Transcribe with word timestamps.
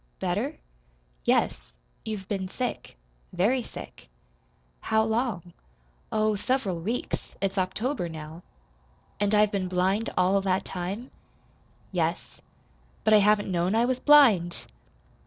"Better?" 0.19 0.57
"Yes. 1.25 1.59
You've 2.03 2.27
been 2.27 2.47
sick 2.49 2.97
very 3.31 3.61
sick." 3.61 4.09
"How 4.79 5.03
long?" 5.03 5.53
"Oh, 6.11 6.35
several 6.35 6.81
weeks. 6.81 7.35
It's 7.39 7.59
October 7.59 8.09
now." 8.09 8.41
"And 9.19 9.35
I've 9.35 9.51
been 9.51 9.67
blind 9.67 10.09
all 10.17 10.41
that 10.41 10.65
time?" 10.65 11.11
"Yes." 11.91 12.41
"But 13.03 13.13
I 13.13 13.19
haven't 13.19 13.51
known 13.51 13.75
I 13.75 13.85
was 13.85 13.99
blind!" 13.99 14.65